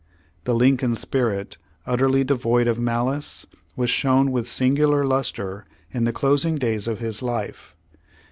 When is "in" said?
5.91-6.05